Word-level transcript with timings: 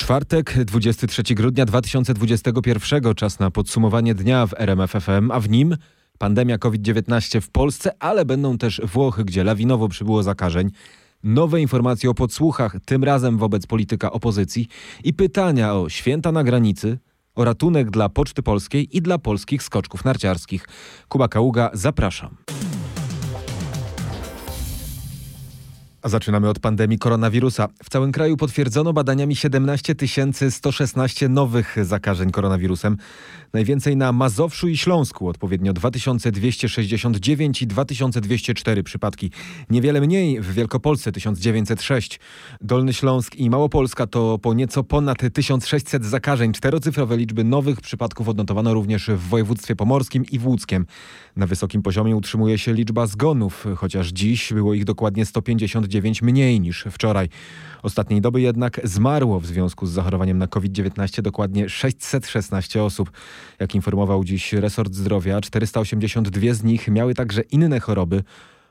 Czwartek, 0.00 0.64
23 0.64 1.22
grudnia 1.22 1.64
2021, 1.64 3.14
czas 3.14 3.38
na 3.38 3.50
podsumowanie 3.50 4.14
dnia 4.14 4.46
w 4.46 4.54
RMFFM, 4.58 5.30
a 5.30 5.40
w 5.40 5.50
nim 5.50 5.76
pandemia 6.18 6.58
COVID-19 6.58 7.40
w 7.40 7.50
Polsce, 7.50 7.90
ale 8.00 8.24
będą 8.24 8.58
też 8.58 8.80
Włochy, 8.84 9.24
gdzie 9.24 9.44
lawinowo 9.44 9.88
przybyło 9.88 10.22
zakażeń. 10.22 10.70
Nowe 11.22 11.60
informacje 11.60 12.10
o 12.10 12.14
podsłuchach, 12.14 12.76
tym 12.84 13.04
razem 13.04 13.38
wobec 13.38 13.66
polityka 13.66 14.12
opozycji 14.12 14.68
i 15.04 15.14
pytania 15.14 15.74
o 15.74 15.88
święta 15.88 16.32
na 16.32 16.44
granicy, 16.44 16.98
o 17.34 17.44
ratunek 17.44 17.90
dla 17.90 18.08
Poczty 18.08 18.42
Polskiej 18.42 18.96
i 18.96 19.02
dla 19.02 19.18
polskich 19.18 19.62
skoczków 19.62 20.04
narciarskich. 20.04 20.68
Kuba 21.08 21.28
Kaługa, 21.28 21.70
zapraszam. 21.72 22.36
Zaczynamy 26.04 26.48
od 26.48 26.58
pandemii 26.58 26.98
koronawirusa. 26.98 27.68
W 27.84 27.90
całym 27.90 28.12
kraju 28.12 28.36
potwierdzono 28.36 28.92
badaniami 28.92 29.36
17 29.36 29.94
116 30.50 31.28
nowych 31.28 31.76
zakażeń 31.82 32.30
koronawirusem. 32.30 32.96
Najwięcej 33.52 33.96
na 33.96 34.12
Mazowszu 34.12 34.68
i 34.68 34.76
Śląsku, 34.76 35.28
odpowiednio 35.28 35.72
2269 35.72 37.62
i 37.62 37.66
2204 37.66 38.82
przypadki. 38.82 39.30
Niewiele 39.70 40.00
mniej 40.00 40.40
w 40.40 40.54
Wielkopolsce 40.54 41.12
1906. 41.12 42.20
Dolny 42.60 42.92
Śląsk 42.92 43.36
i 43.36 43.50
Małopolska 43.50 44.06
to 44.06 44.38
po 44.38 44.54
nieco 44.54 44.84
ponad 44.84 45.18
1600 45.32 46.04
zakażeń. 46.04 46.52
Czterocyfrowe 46.52 47.16
liczby 47.16 47.44
nowych 47.44 47.80
przypadków 47.80 48.28
odnotowano 48.28 48.74
również 48.74 49.08
w 49.08 49.28
województwie 49.28 49.76
pomorskim 49.76 50.24
i 50.32 50.38
w 50.38 50.46
łódzkiem. 50.46 50.86
Na 51.36 51.46
wysokim 51.46 51.82
poziomie 51.82 52.16
utrzymuje 52.16 52.58
się 52.58 52.72
liczba 52.72 53.06
zgonów, 53.06 53.66
chociaż 53.76 54.08
dziś 54.08 54.52
było 54.52 54.74
ich 54.74 54.84
dokładnie 54.84 55.26
159 55.26 56.22
mniej 56.22 56.60
niż 56.60 56.84
wczoraj. 56.90 57.28
Ostatniej 57.82 58.20
doby 58.20 58.40
jednak 58.40 58.80
zmarło 58.84 59.40
w 59.40 59.46
związku 59.46 59.86
z 59.86 59.90
zachorowaniem 59.90 60.38
na 60.38 60.46
COVID-19 60.46 61.22
dokładnie 61.22 61.68
616 61.68 62.82
osób. 62.82 63.10
Jak 63.58 63.74
informował 63.74 64.24
dziś 64.24 64.52
resort 64.52 64.94
zdrowia, 64.94 65.40
482 65.40 66.54
z 66.54 66.62
nich 66.62 66.88
miały 66.88 67.14
także 67.14 67.42
inne 67.42 67.80
choroby. 67.80 68.22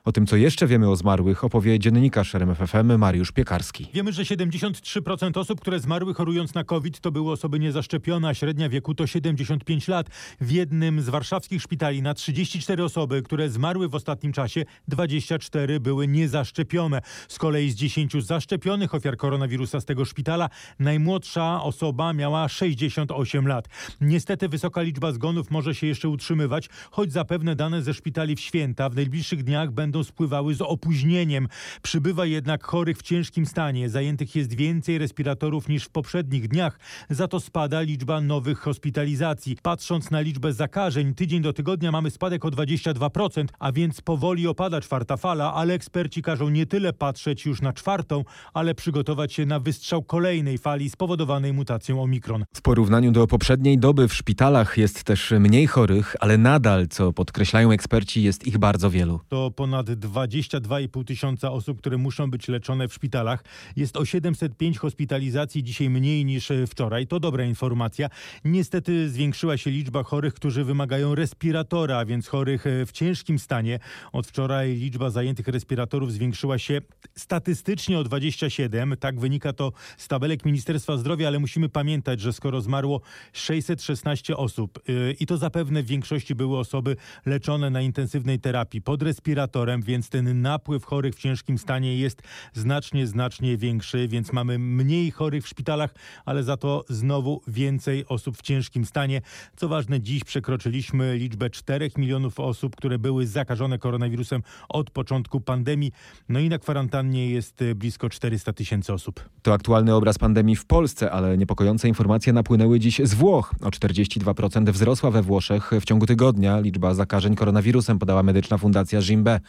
O 0.07 0.11
tym, 0.11 0.27
co 0.27 0.35
jeszcze 0.35 0.67
wiemy 0.67 0.89
o 0.89 0.95
zmarłych, 0.95 1.43
opowie 1.43 1.79
dziennikarz 1.79 2.35
RMFFM 2.35 2.97
Mariusz 2.97 3.31
Piekarski. 3.31 3.87
Wiemy, 3.93 4.11
że 4.11 4.23
73% 4.23 5.39
osób, 5.39 5.61
które 5.61 5.79
zmarły 5.79 6.13
chorując 6.13 6.53
na 6.53 6.63
COVID, 6.63 6.99
to 6.99 7.11
były 7.11 7.31
osoby 7.31 7.59
niezaszczepione, 7.59 8.27
a 8.27 8.33
średnia 8.33 8.69
wieku 8.69 8.95
to 8.95 9.07
75 9.07 9.87
lat. 9.87 10.09
W 10.41 10.51
jednym 10.51 11.01
z 11.01 11.09
warszawskich 11.09 11.61
szpitali 11.61 12.01
na 12.01 12.13
34 12.13 12.83
osoby, 12.83 13.21
które 13.21 13.49
zmarły 13.49 13.89
w 13.89 13.95
ostatnim 13.95 14.33
czasie, 14.33 14.65
24 14.87 15.79
były 15.79 16.07
niezaszczepione. 16.07 17.01
Z 17.27 17.37
kolei 17.37 17.71
z 17.71 17.75
10 17.75 18.25
zaszczepionych 18.25 18.95
ofiar 18.95 19.17
koronawirusa 19.17 19.79
z 19.79 19.85
tego 19.85 20.05
szpitala, 20.05 20.49
najmłodsza 20.79 21.63
osoba 21.63 22.13
miała 22.13 22.49
68 22.49 23.47
lat. 23.47 23.67
Niestety 24.01 24.49
wysoka 24.49 24.81
liczba 24.81 25.11
zgonów 25.11 25.51
może 25.51 25.75
się 25.75 25.87
jeszcze 25.87 26.09
utrzymywać, 26.09 26.69
choć 26.91 27.11
zapewne 27.11 27.55
dane 27.55 27.81
ze 27.81 27.93
szpitali 27.93 28.35
w 28.35 28.39
święta 28.39 28.89
w 28.89 28.95
najbliższych 28.95 29.43
dniach 29.43 29.71
będą 29.71 29.96
będą 29.97 30.03
spływały 30.03 30.55
z 30.55 30.61
opóźnieniem. 30.61 31.47
Przybywa 31.81 32.25
jednak 32.25 32.63
chorych 32.63 32.97
w 32.97 33.01
ciężkim 33.01 33.45
stanie. 33.45 33.89
Zajętych 33.89 34.35
jest 34.35 34.53
więcej 34.53 34.97
respiratorów 34.97 35.69
niż 35.69 35.85
w 35.85 35.89
poprzednich 35.89 36.47
dniach. 36.47 36.79
Za 37.09 37.27
to 37.27 37.39
spada 37.39 37.81
liczba 37.81 38.21
nowych 38.21 38.59
hospitalizacji. 38.59 39.57
Patrząc 39.61 40.11
na 40.11 40.21
liczbę 40.21 40.53
zakażeń, 40.53 41.13
tydzień 41.13 41.41
do 41.41 41.53
tygodnia 41.53 41.91
mamy 41.91 42.11
spadek 42.11 42.45
o 42.45 42.49
22%, 42.49 43.45
a 43.59 43.71
więc 43.71 44.01
powoli 44.01 44.47
opada 44.47 44.81
czwarta 44.81 45.17
fala, 45.17 45.53
ale 45.53 45.73
eksperci 45.73 46.21
każą 46.21 46.49
nie 46.49 46.65
tyle 46.65 46.93
patrzeć 46.93 47.45
już 47.45 47.61
na 47.61 47.73
czwartą, 47.73 48.23
ale 48.53 48.75
przygotować 48.75 49.33
się 49.33 49.45
na 49.45 49.59
wystrzał 49.59 50.03
kolejnej 50.03 50.57
fali 50.57 50.89
spowodowanej 50.89 51.53
mutacją 51.53 52.01
Omikron. 52.03 52.45
W 52.55 52.61
porównaniu 52.61 53.11
do 53.11 53.27
poprzedniej 53.27 53.77
doby 53.77 54.07
w 54.07 54.13
szpitalach 54.13 54.77
jest 54.77 55.03
też 55.03 55.33
mniej 55.39 55.67
chorych, 55.67 56.15
ale 56.19 56.37
nadal, 56.37 56.87
co 56.87 57.13
podkreślają 57.13 57.71
eksperci, 57.71 58.23
jest 58.23 58.47
ich 58.47 58.57
bardzo 58.57 58.89
wielu. 58.89 59.19
To 59.29 59.51
ponad 59.51 59.86
22,5 59.95 61.03
tysiąca 61.03 61.51
osób, 61.51 61.77
które 61.77 61.97
muszą 61.97 62.31
być 62.31 62.47
leczone 62.47 62.87
w 62.87 62.93
szpitalach. 62.93 63.43
Jest 63.75 63.97
o 63.97 64.05
705 64.05 64.77
hospitalizacji 64.77 65.63
dzisiaj 65.63 65.89
mniej 65.89 66.25
niż 66.25 66.51
e, 66.51 66.67
wczoraj. 66.67 67.07
To 67.07 67.19
dobra 67.19 67.45
informacja. 67.45 68.09
Niestety 68.45 69.09
zwiększyła 69.09 69.57
się 69.57 69.71
liczba 69.71 70.03
chorych, 70.03 70.33
którzy 70.33 70.63
wymagają 70.63 71.15
respiratora, 71.15 71.97
a 71.97 72.05
więc 72.05 72.27
chorych 72.27 72.67
e, 72.67 72.85
w 72.85 72.91
ciężkim 72.91 73.39
stanie. 73.39 73.79
Od 74.11 74.27
wczoraj 74.27 74.75
liczba 74.75 75.09
zajętych 75.09 75.47
respiratorów 75.47 76.13
zwiększyła 76.13 76.57
się 76.57 76.81
statystycznie 77.15 77.99
o 77.99 78.03
27. 78.03 78.95
Tak 78.99 79.19
wynika 79.19 79.53
to 79.53 79.71
z 79.97 80.07
tabelek 80.07 80.45
Ministerstwa 80.45 80.97
Zdrowia, 80.97 81.27
ale 81.27 81.39
musimy 81.39 81.69
pamiętać, 81.69 82.19
że 82.19 82.33
skoro 82.33 82.61
zmarło 82.61 83.01
616 83.33 84.37
osób 84.37 84.79
e, 84.89 85.11
i 85.11 85.25
to 85.25 85.37
zapewne 85.37 85.83
w 85.83 85.85
większości 85.85 86.35
były 86.35 86.57
osoby 86.57 86.95
leczone 87.25 87.69
na 87.69 87.81
intensywnej 87.81 88.39
terapii 88.39 88.81
pod 88.81 89.03
respiratorem, 89.03 89.66
więc 89.83 90.09
ten 90.09 90.41
napływ 90.41 90.85
chorych 90.85 91.15
w 91.15 91.19
ciężkim 91.19 91.57
stanie 91.57 91.97
jest 91.97 92.21
znacznie, 92.53 93.07
znacznie 93.07 93.57
większy, 93.57 94.07
więc 94.07 94.33
mamy 94.33 94.59
mniej 94.59 95.11
chorych 95.11 95.43
w 95.43 95.47
szpitalach, 95.47 95.93
ale 96.25 96.43
za 96.43 96.57
to 96.57 96.85
znowu 96.89 97.41
więcej 97.47 98.05
osób 98.07 98.37
w 98.37 98.41
ciężkim 98.41 98.85
stanie. 98.85 99.21
Co 99.55 99.67
ważne, 99.67 100.01
dziś 100.01 100.23
przekroczyliśmy 100.23 101.17
liczbę 101.17 101.49
4 101.49 101.91
milionów 101.97 102.39
osób, 102.39 102.75
które 102.75 102.99
były 102.99 103.27
zakażone 103.27 103.79
koronawirusem 103.79 104.43
od 104.69 104.91
początku 104.91 105.41
pandemii. 105.41 105.91
No 106.29 106.39
i 106.39 106.49
na 106.49 106.57
kwarantannie 106.57 107.29
jest 107.29 107.63
blisko 107.75 108.09
400 108.09 108.53
tysięcy 108.53 108.93
osób. 108.93 109.29
To 109.41 109.53
aktualny 109.53 109.95
obraz 109.95 110.17
pandemii 110.17 110.55
w 110.55 110.65
Polsce, 110.65 111.11
ale 111.11 111.37
niepokojące 111.37 111.87
informacje 111.87 112.33
napłynęły 112.33 112.79
dziś 112.79 113.01
z 113.03 113.13
Włoch. 113.13 113.53
O 113.61 113.69
42% 113.69 114.71
wzrosła 114.71 115.11
we 115.11 115.21
Włoszech 115.21 115.71
w 115.81 115.85
ciągu 115.85 116.05
tygodnia 116.05 116.59
liczba 116.59 116.93
zakażeń 116.93 117.35
koronawirusem, 117.35 117.99
podała 117.99 118.23
medyczna 118.23 118.57
fundacja 118.57 119.01
Jimbe. 119.01 119.39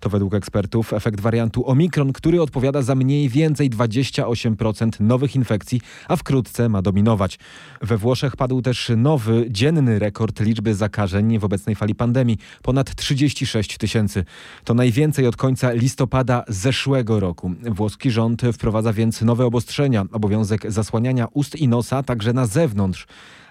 To 0.00 0.10
według 0.10 0.34
ekspertów 0.34 0.92
efekt 0.92 1.20
wariantu 1.20 1.70
Omikron, 1.70 2.12
który 2.12 2.42
odpowiada 2.42 2.82
za 2.82 2.94
mniej 2.94 3.28
więcej 3.28 3.70
28% 3.70 4.90
nowych 5.00 5.36
infekcji, 5.36 5.80
a 6.08 6.16
wkrótce 6.16 6.68
ma 6.68 6.82
dominować. 6.82 7.38
We 7.82 7.96
Włoszech 7.96 8.36
padł 8.36 8.62
też 8.62 8.92
nowy 8.96 9.46
dzienny 9.50 9.98
rekord 9.98 10.40
liczby 10.40 10.74
zakażeń 10.74 11.38
w 11.38 11.44
obecnej 11.44 11.76
fali 11.76 11.94
pandemii 11.94 12.38
ponad 12.62 12.94
36 12.94 13.78
tysięcy. 13.78 14.24
To 14.64 14.74
najwięcej 14.74 15.26
od 15.26 15.36
końca 15.36 15.72
listopada 15.72 16.44
zeszłego 16.48 17.20
roku. 17.20 17.52
Włoski 17.62 18.10
rząd 18.10 18.42
wprowadza 18.52 18.92
więc 18.92 19.22
nowe 19.22 19.46
obostrzenia, 19.46 20.04
obowiązek 20.12 20.72
zasłaniania 20.72 21.26
ust 21.32 21.56
i 21.56 21.68
nosa 21.68 22.02
także 22.02 22.32
na 22.32 22.46
zewnątrz. 22.46 23.06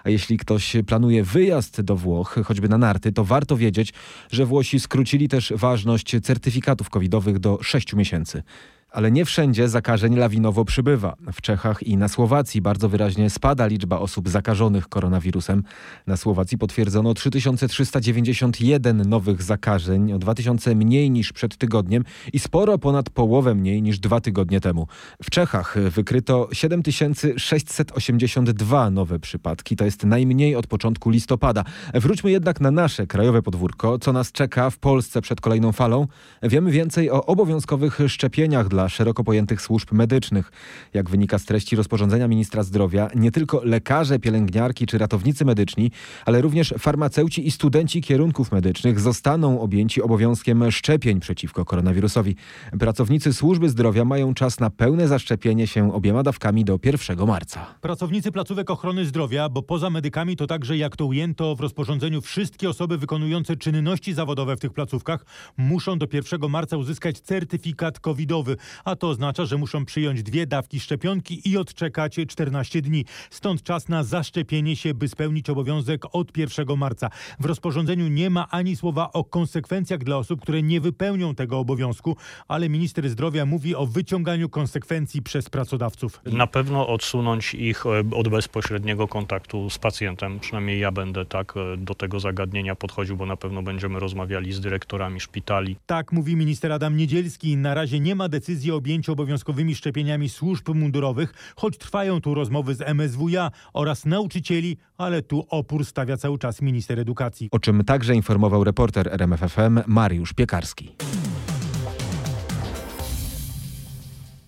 A 0.06 0.10
jeśli 0.10 0.36
ktoś 0.36 0.76
planuje 0.86 1.24
wyjazd 1.24 1.80
do 1.80 1.96
Włoch, 1.96 2.38
choćby 2.44 2.68
na 2.68 2.78
narty, 2.78 3.12
to 3.12 3.24
warto 3.24 3.56
wiedzieć, 3.56 3.92
że 4.32 4.46
Włosi 4.46 4.80
skrócili 4.80 5.28
też 5.28 5.52
ważność 5.56 5.95
certyfikatów 6.04 6.90
covidowych 6.90 7.38
do 7.38 7.58
6 7.62 7.94
miesięcy 7.94 8.42
ale 8.90 9.10
nie 9.10 9.24
wszędzie 9.24 9.68
zakażeń 9.68 10.16
lawinowo 10.16 10.64
przybywa. 10.64 11.16
W 11.32 11.40
Czechach 11.40 11.82
i 11.82 11.96
na 11.96 12.08
Słowacji 12.08 12.62
bardzo 12.62 12.88
wyraźnie 12.88 13.30
spada 13.30 13.66
liczba 13.66 13.98
osób 13.98 14.28
zakażonych 14.28 14.88
koronawirusem. 14.88 15.62
Na 16.06 16.16
Słowacji 16.16 16.58
potwierdzono 16.58 17.14
3391 17.14 19.08
nowych 19.08 19.42
zakażeń, 19.42 20.12
o 20.12 20.18
2000 20.18 20.74
mniej 20.74 21.10
niż 21.10 21.32
przed 21.32 21.56
tygodniem 21.56 22.04
i 22.32 22.38
sporo 22.38 22.78
ponad 22.78 23.10
połowę 23.10 23.54
mniej 23.54 23.82
niż 23.82 23.98
dwa 23.98 24.20
tygodnie 24.20 24.60
temu. 24.60 24.86
W 25.22 25.30
Czechach 25.30 25.76
wykryto 25.90 26.48
7682 26.52 28.90
nowe 28.90 29.18
przypadki, 29.18 29.76
to 29.76 29.84
jest 29.84 30.04
najmniej 30.04 30.56
od 30.56 30.66
początku 30.66 31.10
listopada. 31.10 31.64
Wróćmy 31.94 32.30
jednak 32.30 32.60
na 32.60 32.70
nasze 32.70 33.06
krajowe 33.06 33.42
podwórko, 33.42 33.98
co 33.98 34.12
nas 34.12 34.32
czeka 34.32 34.70
w 34.70 34.78
Polsce 34.78 35.20
przed 35.20 35.40
kolejną 35.40 35.72
falą. 35.72 36.06
Wiemy 36.42 36.70
więcej 36.70 37.10
o 37.10 37.26
obowiązkowych 37.26 37.98
szczepieniach 38.08 38.68
dla 38.68 38.85
szeroko 38.88 39.24
pojętych 39.24 39.60
służb 39.60 39.92
medycznych. 39.92 40.52
Jak 40.94 41.10
wynika 41.10 41.38
z 41.38 41.44
treści 41.44 41.76
rozporządzenia 41.76 42.28
ministra 42.28 42.62
zdrowia, 42.62 43.08
nie 43.14 43.30
tylko 43.30 43.60
lekarze, 43.64 44.18
pielęgniarki 44.18 44.86
czy 44.86 44.98
ratownicy 44.98 45.44
medyczni, 45.44 45.90
ale 46.26 46.40
również 46.40 46.74
farmaceuci 46.78 47.46
i 47.46 47.50
studenci 47.50 48.02
kierunków 48.02 48.52
medycznych 48.52 49.00
zostaną 49.00 49.60
objęci 49.60 50.02
obowiązkiem 50.02 50.70
szczepień 50.70 51.20
przeciwko 51.20 51.64
koronawirusowi. 51.64 52.36
Pracownicy 52.78 53.32
służby 53.32 53.68
zdrowia 53.68 54.04
mają 54.04 54.34
czas 54.34 54.60
na 54.60 54.70
pełne 54.70 55.08
zaszczepienie 55.08 55.66
się 55.66 55.92
obiema 55.92 56.22
dawkami 56.22 56.64
do 56.64 56.78
1 56.84 57.26
marca. 57.26 57.66
Pracownicy 57.80 58.32
placówek 58.32 58.70
ochrony 58.70 59.04
zdrowia, 59.04 59.48
bo 59.48 59.62
poza 59.62 59.90
medykami 59.90 60.36
to 60.36 60.46
także 60.46 60.76
jak 60.76 60.96
to 60.96 61.06
ujęto 61.06 61.56
w 61.56 61.60
rozporządzeniu 61.60 62.20
wszystkie 62.20 62.68
osoby 62.68 62.98
wykonujące 62.98 63.56
czynności 63.56 64.14
zawodowe 64.14 64.56
w 64.56 64.60
tych 64.60 64.72
placówkach 64.72 65.24
muszą 65.56 65.98
do 65.98 66.06
1 66.12 66.50
marca 66.50 66.76
uzyskać 66.76 67.20
certyfikat 67.20 68.00
covidowy. 68.00 68.56
A 68.84 68.96
to 68.96 69.08
oznacza, 69.08 69.44
że 69.44 69.56
muszą 69.56 69.84
przyjąć 69.84 70.22
dwie 70.22 70.46
dawki 70.46 70.80
szczepionki 70.80 71.50
i 71.50 71.56
odczekać 71.56 72.16
14 72.28 72.82
dni. 72.82 73.04
Stąd 73.30 73.62
czas 73.62 73.88
na 73.88 74.04
zaszczepienie 74.04 74.76
się, 74.76 74.94
by 74.94 75.08
spełnić 75.08 75.50
obowiązek 75.50 76.02
od 76.12 76.36
1 76.36 76.76
marca. 76.76 77.10
W 77.40 77.44
rozporządzeniu 77.44 78.08
nie 78.08 78.30
ma 78.30 78.48
ani 78.50 78.76
słowa 78.76 79.12
o 79.12 79.24
konsekwencjach 79.24 80.04
dla 80.04 80.16
osób, 80.16 80.40
które 80.40 80.62
nie 80.62 80.80
wypełnią 80.80 81.34
tego 81.34 81.58
obowiązku, 81.58 82.16
ale 82.48 82.68
minister 82.68 83.08
zdrowia 83.08 83.46
mówi 83.46 83.74
o 83.74 83.86
wyciąganiu 83.86 84.48
konsekwencji 84.48 85.22
przez 85.22 85.50
pracodawców. 85.50 86.20
Na 86.24 86.46
pewno 86.46 86.88
odsunąć 86.88 87.54
ich 87.54 87.86
e, 87.86 88.02
od 88.16 88.28
bezpośredniego 88.28 89.08
kontaktu 89.08 89.70
z 89.70 89.78
pacjentem. 89.78 90.40
Przynajmniej 90.40 90.80
ja 90.80 90.92
będę 90.92 91.26
tak 91.26 91.54
e, 91.56 91.76
do 91.76 91.94
tego 91.94 92.20
zagadnienia 92.20 92.74
podchodził, 92.74 93.16
bo 93.16 93.26
na 93.26 93.36
pewno 93.36 93.62
będziemy 93.62 93.98
rozmawiali 93.98 94.52
z 94.52 94.60
dyrektorami 94.60 95.20
szpitali. 95.20 95.76
Tak 95.86 96.12
mówi 96.12 96.36
minister 96.36 96.72
Adam 96.72 96.96
Niedzielski. 96.96 97.56
Na 97.56 97.74
razie 97.74 98.00
nie 98.00 98.14
ma 98.14 98.28
decyzji 98.28 98.55
o 98.72 98.76
objęciu 98.76 99.12
obowiązkowymi 99.12 99.74
szczepieniami 99.74 100.28
służb 100.28 100.68
mundurowych, 100.74 101.34
choć 101.56 101.78
trwają 101.78 102.20
tu 102.20 102.34
rozmowy 102.34 102.74
z 102.74 102.80
MSWiA 102.80 103.50
oraz 103.72 104.06
nauczycieli, 104.06 104.76
ale 104.98 105.22
tu 105.22 105.46
opór 105.48 105.84
stawia 105.84 106.16
cały 106.16 106.38
czas 106.38 106.62
minister 106.62 107.00
edukacji. 107.00 107.48
O 107.50 107.58
czym 107.58 107.84
także 107.84 108.14
informował 108.14 108.64
reporter 108.64 109.08
RMFFM 109.12 109.80
Mariusz 109.86 110.32
Piekarski. 110.32 110.96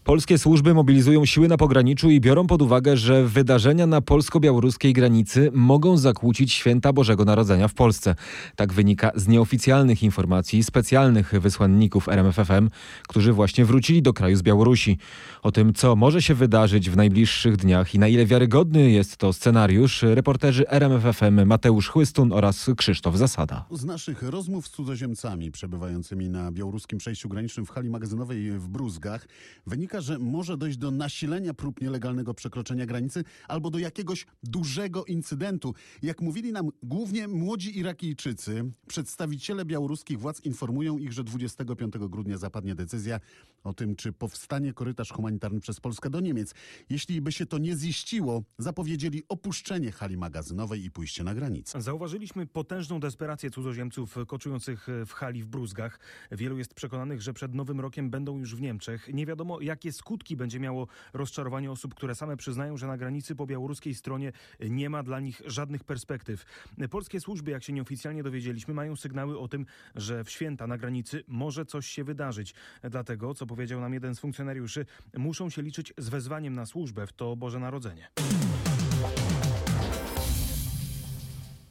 Polskie 0.09 0.39
służby 0.39 0.75
mobilizują 0.75 1.25
siły 1.25 1.49
na 1.49 1.57
pograniczu 1.57 2.11
i 2.11 2.21
biorą 2.21 2.47
pod 2.47 2.63
uwagę, 2.63 2.97
że 2.97 3.25
wydarzenia 3.25 3.87
na 3.87 4.01
polsko-białoruskiej 4.01 4.93
granicy 4.93 5.51
mogą 5.55 5.97
zakłócić 5.97 6.53
święta 6.53 6.93
Bożego 6.93 7.25
Narodzenia 7.25 7.69
w 7.69 7.75
Polsce. 7.75 8.15
Tak 8.57 8.73
wynika 8.73 9.11
z 9.15 9.29
nieoficjalnych 9.29 10.03
informacji 10.03 10.65
specjalnych 10.65 11.41
wysłanników 11.41 12.09
RMFFM, 12.09 12.69
którzy 13.09 13.33
właśnie 13.33 13.65
wrócili 13.65 14.03
do 14.03 14.13
kraju 14.13 14.37
z 14.37 14.43
Białorusi. 14.43 14.99
O 15.43 15.53
tym, 15.53 15.75
co 15.75 15.97
może 15.97 16.23
się 16.23 16.35
wydarzyć 16.35 16.91
w 16.91 16.97
najbliższych 16.97 17.57
dniach 17.57 17.95
i 17.95 17.99
na 17.99 18.09
ile 18.09 18.27
wiarygodny 18.27 18.91
jest 18.91 19.17
to 19.17 19.33
scenariusz, 19.33 20.03
reporterzy 20.03 20.69
RMFFM 20.69 21.47
Mateusz 21.47 21.89
Chłystun 21.89 22.33
oraz 22.33 22.71
Krzysztof 22.77 23.17
Zasada. 23.17 23.65
Z 23.71 23.85
naszych 23.85 24.23
rozmów 24.23 24.67
z 24.67 24.71
cudzoziemcami 24.71 25.51
przebywającymi 25.51 26.29
na 26.29 26.53
białoruskim 26.53 26.99
przejściu 26.99 27.29
granicznym 27.29 27.67
w 27.67 27.71
hali 27.71 27.91
magazynowej 27.91 28.51
w 28.51 28.69
Bruzgach 28.69 29.29
wynika, 29.67 29.98
że 30.01 30.19
może 30.19 30.57
dojść 30.57 30.79
do 30.79 30.91
nasilenia 30.91 31.55
prób 31.55 31.81
nielegalnego 31.81 32.35
przekroczenia 32.35 32.87
granicy 32.87 33.25
albo 33.49 33.71
do 33.71 33.79
jakiegoś 33.79 34.27
dużego 34.43 35.05
incydentu. 35.05 35.75
Jak 36.03 36.21
mówili 36.21 36.53
nam 36.53 36.71
głównie 36.83 37.29
młodzi 37.29 37.79
Irakijczycy, 37.79 38.71
przedstawiciele 38.89 39.65
białoruskich 39.65 40.19
władz 40.21 40.45
informują 40.45 40.99
ich, 40.99 41.13
że 41.13 41.25
25 41.25 41.95
grudnia 41.99 42.39
zapadnie 42.39 42.75
decyzja 42.75 43.21
o 43.65 43.73
tym, 43.73 43.97
czy 43.97 44.13
powstanie 44.13 44.73
korytarz 44.73 45.13
humanitarny 45.13 45.61
przez 45.61 45.81
Polskę 45.81 46.11
do 46.11 46.21
Niemiec. 46.21 46.55
Jeśli 46.91 47.21
by 47.21 47.33
się 47.33 47.47
to 47.47 47.59
nie 47.59 47.77
ziściło, 47.77 48.43
zapowiedzieli 48.59 49.23
opuszczenie 49.29 49.93
hali 49.93 50.17
magazynowej 50.17 50.85
i 50.85 50.91
pójście 50.91 51.25
na 51.25 51.35
granicę. 51.35 51.83
Zauważyliśmy 51.83 52.47
potężną 52.47 53.01
desperację 53.01 53.51
cudzoziemców 53.51 54.17
koczujących 54.27 54.87
w 55.07 55.13
hali 55.13 55.43
w 55.43 55.47
Bruzgach. 55.47 56.01
Wielu 56.31 56.59
jest 56.59 56.75
przekonanych, 56.75 57.23
że 57.23 57.33
przed 57.33 57.55
nowym 57.55 57.81
rokiem 57.81 58.11
będą 58.11 58.39
już 58.39 58.57
w 58.57 58.61
Niemczech. 58.61 59.09
Nie 59.13 59.27
wiadomo, 59.27 59.61
jakie 59.61 59.88
skutki 59.93 60.37
będzie 60.37 60.61
miało 60.61 60.87
rozczarowanie 61.13 61.71
osób, 61.71 61.95
które 61.95 62.15
same 62.15 62.37
przyznają, 62.37 62.77
że 62.77 62.87
na 62.87 62.97
granicy 62.97 63.35
po 63.35 63.47
białoruskiej 63.47 63.95
stronie 63.95 64.33
nie 64.61 64.91
ma 64.91 65.03
dla 65.03 65.21
nich 65.21 65.43
żadnych 65.47 65.85
perspektyw. 65.85 66.45
Polskie 66.91 67.21
służby, 67.21 67.51
jak 67.51 67.65
się 67.65 67.73
nieoficjalnie 67.73 68.23
dowiedzieliśmy, 68.23 68.75
mają 68.75 68.97
sygnały 68.97 69.39
o 69.39 69.49
tym, 69.49 69.67
że 69.95 70.25
w 70.25 70.31
święta 70.31 70.67
na 70.67 70.79
granicy 70.79 71.25
może 71.29 71.67
coś 71.67 71.87
się 71.87 72.05
wydarzyć. 72.05 72.55
Dlatego, 72.83 73.35
co 73.35 73.47
powiedział 73.47 73.81
nam 73.81 73.95
jeden 73.95 74.15
z 74.15 74.21
funkcjonariuszy, 74.21 74.87
muszą 75.17 75.51
się 75.51 75.63
liczyć 75.63 75.93
z 75.99 76.09
wezwaniem 76.09 76.55
na 76.55 76.67
służbę 76.67 77.07
w 77.07 77.13
to 77.13 77.37
Boże 77.37 77.59
Narodzenie. 77.59 78.09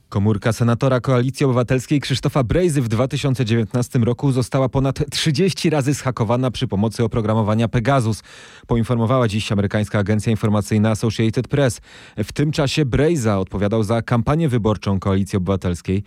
Komórka 0.10 0.54
senatora 0.54 1.00
Koalicji 1.00 1.46
Obywatelskiej 1.46 2.02
Krzysztofa 2.02 2.44
Brejzy 2.44 2.82
w 2.82 2.88
2019 2.88 4.00
roku 4.00 4.32
została 4.32 4.70
ponad 4.70 5.04
30 5.12 5.70
razy 5.70 5.94
zhakowana 5.94 6.52
przy 6.52 6.68
pomocy 6.68 7.04
oprogramowania 7.04 7.68
Pegasus, 7.68 8.24
poinformowała 8.68 9.28
dziś 9.28 9.52
amerykańska 9.52 10.00
agencja 10.00 10.32
informacyjna 10.32 10.90
Associated 10.90 11.48
Press. 11.48 11.82
W 12.18 12.32
tym 12.34 12.52
czasie 12.52 12.86
Brejza 12.86 13.40
odpowiadał 13.40 13.84
za 13.84 14.02
kampanię 14.02 14.50
wyborczą 14.50 15.00
Koalicji 15.00 15.38
Obywatelskiej. 15.38 16.04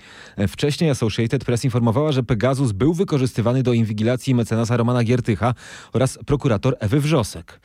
Wcześniej 0.48 0.90
Associated 0.90 1.44
Press 1.44 1.64
informowała, 1.64 2.12
że 2.12 2.22
Pegasus 2.22 2.72
był 2.72 2.94
wykorzystywany 2.94 3.62
do 3.62 3.72
inwigilacji 3.72 4.34
mecenasa 4.34 4.76
Romana 4.76 5.04
Giertycha 5.04 5.54
oraz 5.92 6.18
prokurator 6.26 6.76
Ewy 6.80 7.00
Wrzosek. 7.00 7.60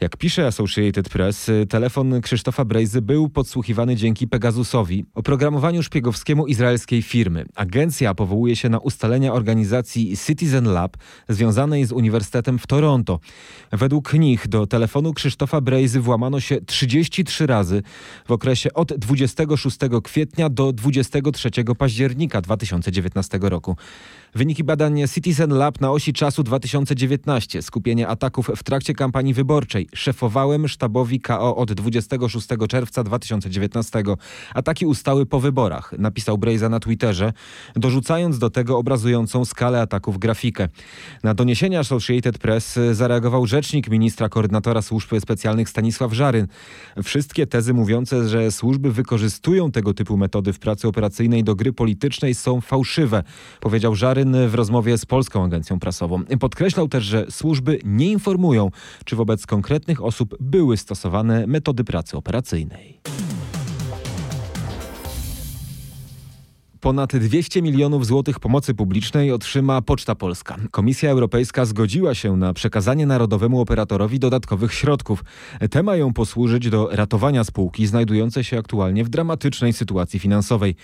Jak 0.00 0.16
pisze 0.16 0.46
Associated 0.46 1.08
Press, 1.08 1.50
telefon 1.68 2.20
Krzysztofa 2.20 2.64
Brejzy 2.64 3.02
był 3.02 3.28
podsłuchiwany 3.28 3.96
dzięki 3.96 4.28
Pegasusowi. 4.28 5.04
Oprogramowanie 5.14 5.75
szpiegowskiemu 5.82 6.46
izraelskiej 6.46 7.02
firmy. 7.02 7.44
Agencja 7.54 8.14
powołuje 8.14 8.56
się 8.56 8.68
na 8.68 8.78
ustalenia 8.78 9.32
organizacji 9.32 10.16
Citizen 10.26 10.64
Lab 10.72 10.96
związanej 11.28 11.84
z 11.84 11.92
Uniwersytetem 11.92 12.58
w 12.58 12.66
Toronto. 12.66 13.20
Według 13.72 14.12
nich 14.12 14.48
do 14.48 14.66
telefonu 14.66 15.12
Krzysztofa 15.12 15.60
Brejzy 15.60 16.00
włamano 16.00 16.40
się 16.40 16.60
33 16.60 17.46
razy 17.46 17.82
w 18.26 18.32
okresie 18.32 18.72
od 18.72 18.92
26 18.92 19.78
kwietnia 20.04 20.48
do 20.48 20.72
23 20.72 21.50
października 21.78 22.40
2019 22.40 23.38
roku. 23.42 23.76
Wyniki 24.36 24.64
badań 24.64 25.02
Citizen 25.14 25.50
Lab 25.50 25.80
na 25.80 25.90
osi 25.90 26.12
czasu 26.12 26.42
2019. 26.42 27.62
Skupienie 27.62 28.08
ataków 28.08 28.50
w 28.56 28.62
trakcie 28.62 28.94
kampanii 28.94 29.34
wyborczej. 29.34 29.88
Szefowałem 29.94 30.68
sztabowi 30.68 31.20
KO 31.20 31.56
od 31.56 31.72
26 31.72 32.48
czerwca 32.68 33.04
2019. 33.04 34.02
Ataki 34.54 34.86
ustały 34.86 35.26
po 35.26 35.40
wyborach, 35.40 35.92
napisał 35.98 36.38
Brejza 36.38 36.68
na 36.68 36.80
Twitterze, 36.80 37.32
dorzucając 37.76 38.38
do 38.38 38.50
tego 38.50 38.78
obrazującą 38.78 39.44
skalę 39.44 39.80
ataków 39.80 40.18
grafikę. 40.18 40.68
Na 41.22 41.34
doniesienia 41.34 41.80
Associated 41.80 42.38
Press 42.38 42.78
zareagował 42.92 43.46
rzecznik 43.46 43.90
ministra 43.90 44.28
koordynatora 44.28 44.82
służb 44.82 45.08
specjalnych 45.20 45.68
Stanisław 45.68 46.12
Żaryn. 46.12 46.46
Wszystkie 47.04 47.46
tezy 47.46 47.74
mówiące, 47.74 48.28
że 48.28 48.52
służby 48.52 48.92
wykorzystują 48.92 49.70
tego 49.70 49.94
typu 49.94 50.16
metody 50.16 50.52
w 50.52 50.58
pracy 50.58 50.88
operacyjnej 50.88 51.44
do 51.44 51.54
gry 51.54 51.72
politycznej 51.72 52.34
są 52.34 52.60
fałszywe, 52.60 53.22
powiedział 53.60 53.94
Żaryn 53.94 54.25
w 54.48 54.54
rozmowie 54.54 54.98
z 54.98 55.06
Polską 55.06 55.44
Agencją 55.44 55.78
Prasową. 55.78 56.24
Podkreślał 56.40 56.88
też, 56.88 57.04
że 57.04 57.26
służby 57.30 57.78
nie 57.84 58.12
informują, 58.12 58.70
czy 59.04 59.16
wobec 59.16 59.46
konkretnych 59.46 60.04
osób 60.04 60.36
były 60.40 60.76
stosowane 60.76 61.46
metody 61.46 61.84
pracy 61.84 62.16
operacyjnej. 62.16 63.00
Ponad 66.86 67.16
200 67.16 67.62
milionów 67.62 68.06
złotych 68.06 68.40
pomocy 68.40 68.74
publicznej 68.74 69.32
otrzyma 69.32 69.82
Poczta 69.82 70.14
Polska. 70.14 70.56
Komisja 70.70 71.10
Europejska 71.10 71.64
zgodziła 71.64 72.14
się 72.14 72.36
na 72.36 72.52
przekazanie 72.52 73.06
narodowemu 73.06 73.60
operatorowi 73.60 74.18
dodatkowych 74.18 74.74
środków. 74.74 75.24
Te 75.70 75.82
mają 75.82 76.12
posłużyć 76.12 76.70
do 76.70 76.88
ratowania 76.92 77.44
spółki 77.44 77.86
znajdującej 77.86 78.44
się 78.44 78.58
aktualnie 78.58 79.04
w 79.04 79.08
dramatycznej 79.08 79.72
sytuacji 79.72 80.20
finansowej. 80.20 80.74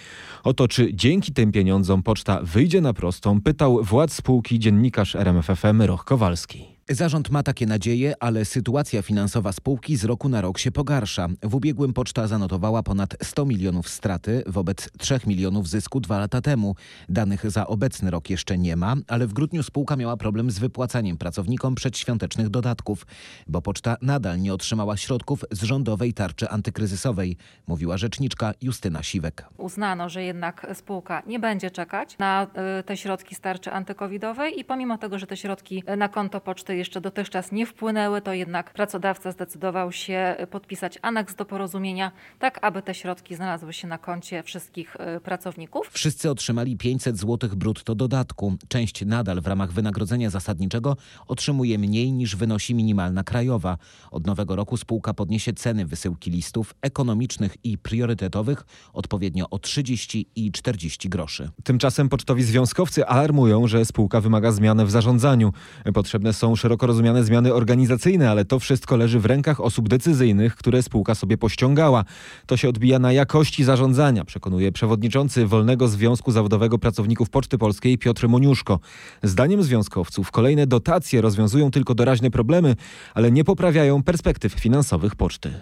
O 0.44 0.54
to, 0.54 0.68
czy 0.68 0.94
dzięki 0.94 1.32
tym 1.32 1.52
pieniądzom 1.52 2.02
poczta 2.02 2.40
wyjdzie 2.42 2.80
na 2.80 2.92
prostą, 2.92 3.40
pytał 3.40 3.85
władz 3.85 4.12
spółki 4.12 4.59
dziennikarz 4.59 5.16
RMFFM 5.16 5.82
Roch 5.82 6.04
Kowalski. 6.04 6.71
Zarząd 6.94 7.30
ma 7.30 7.42
takie 7.42 7.66
nadzieje, 7.66 8.14
ale 8.20 8.44
sytuacja 8.44 9.02
finansowa 9.02 9.52
spółki 9.52 9.96
z 9.96 10.04
roku 10.04 10.28
na 10.28 10.40
rok 10.40 10.58
się 10.58 10.72
pogarsza. 10.72 11.28
W 11.42 11.54
ubiegłym 11.54 11.92
poczta 11.92 12.26
zanotowała 12.26 12.82
ponad 12.82 13.16
100 13.22 13.46
milionów 13.46 13.88
straty 13.88 14.42
wobec 14.46 14.90
3 14.99 15.20
milionów 15.26 15.68
zysku 15.68 16.00
dwa 16.00 16.18
lata 16.18 16.40
temu. 16.40 16.76
Danych 17.08 17.50
za 17.50 17.66
obecny 17.66 18.11
rok 18.11 18.30
jeszcze 18.30 18.58
nie 18.58 18.76
ma, 18.76 18.94
ale 19.08 19.26
w 19.26 19.32
grudniu 19.32 19.62
spółka 19.62 19.96
miała 19.96 20.16
problem 20.16 20.50
z 20.50 20.58
wypłacaniem 20.58 21.16
pracownikom 21.16 21.75
przedświątecznych 21.75 22.49
dodatków, 22.49 23.06
bo 23.46 23.62
poczta 23.62 23.96
nadal 24.02 24.40
nie 24.40 24.54
otrzymała 24.54 24.96
środków 24.96 25.44
z 25.50 25.62
rządowej 25.62 26.14
tarczy 26.14 26.49
antykryzysowej, 26.49 27.37
mówiła 27.66 27.96
rzeczniczka 27.96 28.52
Justyna 28.61 29.02
Siwek. 29.02 29.44
Uznano, 29.56 30.08
że 30.08 30.22
jednak 30.22 30.66
spółka 30.75 31.22
nie 31.26 31.38
będzie 31.38 31.70
czekać 31.70 32.18
na 32.18 32.46
y, 32.80 32.82
te 32.82 32.96
środki 32.96 33.34
z 33.34 33.40
tarczy 33.40 33.72
antykowidowej 33.72 34.61
i 34.61 34.64
pomimo 34.64 34.99
tego, 34.99 35.18
że 35.18 35.26
te 35.26 35.37
środki 35.37 35.82
na 35.96 36.08
konto 36.08 36.40
poczty 36.40 36.81
jeszcze 36.82 37.00
dotychczas 37.00 37.52
nie 37.52 37.66
wpłynęły, 37.66 38.20
to 38.20 38.32
jednak 38.32 38.72
pracodawca 38.72 39.32
zdecydował 39.32 39.92
się 39.92 40.36
podpisać 40.50 40.98
aneks 41.02 41.34
do 41.34 41.44
porozumienia, 41.44 42.12
tak 42.38 42.58
aby 42.62 42.82
te 42.82 42.94
środki 42.94 43.34
znalazły 43.34 43.72
się 43.72 43.88
na 43.88 43.98
koncie 43.98 44.42
wszystkich 44.42 44.96
y, 45.16 45.20
pracowników. 45.20 45.88
Wszyscy 45.92 46.30
otrzymali 46.30 46.76
500 46.76 47.18
zł 47.18 47.50
brutto 47.56 47.94
dodatku. 47.94 48.56
Część 48.68 49.06
nadal 49.06 49.40
w 49.40 49.46
ramach 49.46 49.72
wynagrodzenia 49.72 50.30
zasadniczego 50.30 50.96
otrzymuje 51.28 51.78
mniej 51.78 52.12
niż 52.12 52.36
wynosi 52.36 52.74
minimalna 52.74 53.24
krajowa. 53.24 53.78
Od 54.10 54.26
nowego 54.26 54.56
roku 54.56 54.76
spółka 54.76 55.14
podniesie 55.14 55.52
ceny 55.52 55.86
wysyłki 55.86 56.30
listów 56.30 56.74
ekonomicznych 56.80 57.56
i 57.64 57.78
priorytetowych 57.78 58.64
odpowiednio 58.92 59.50
o 59.50 59.58
30 59.58 60.26
i 60.36 60.52
40 60.52 61.08
groszy. 61.08 61.50
Tymczasem 61.64 62.08
pocztowi 62.08 62.42
związkowcy 62.42 63.06
alarmują, 63.06 63.66
że 63.66 63.84
spółka 63.84 64.20
wymaga 64.20 64.52
zmiany 64.52 64.86
w 64.86 64.90
zarządzaniu. 64.90 65.52
Potrzebne 65.94 66.32
są 66.32 66.56
szeroko 66.62 66.87
rozumiane 66.87 67.25
zmiany 67.25 67.54
organizacyjne, 67.54 68.31
ale 68.31 68.45
to 68.45 68.59
wszystko 68.59 68.97
leży 68.97 69.21
w 69.21 69.26
rękach 69.26 69.61
osób 69.61 69.88
decyzyjnych, 69.88 70.57
które 70.57 70.83
spółka 70.83 71.14
sobie 71.14 71.38
pościągała. 71.38 72.04
To 72.47 72.57
się 72.57 72.69
odbija 72.69 72.99
na 72.99 73.12
jakości 73.12 73.64
zarządzania, 73.64 74.25
przekonuje 74.25 74.73
przewodniczący 74.73 75.47
Wolnego 75.47 75.88
Związku 75.88 76.33
Zawodowego 76.33 76.78
Pracowników 76.78 77.31
Poczty 77.31 77.59
Polskiej 77.59 77.99
Piotr 77.99 78.28
Moniuszko. 78.28 78.81
Zdaniem 79.23 79.62
związkowców 79.62 80.31
kolejne 80.31 80.66
dotacje 80.66 81.21
rozwiązują 81.21 81.71
tylko 81.71 81.95
doraźne 81.95 82.31
problemy, 82.31 82.76
ale 83.14 83.33
nie 83.33 83.45
poprawiają 83.45 84.02
perspektyw 84.02 84.52
finansowych 84.52 85.16
poczty. 85.16 85.52